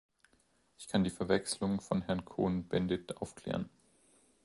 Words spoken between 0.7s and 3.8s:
Ich kann die Verwechslung von Herrn Cohn-Bendit aufklären.